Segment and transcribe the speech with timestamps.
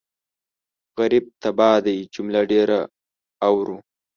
[0.99, 2.79] غريب تباه دی جمله ډېره
[3.47, 3.77] اورو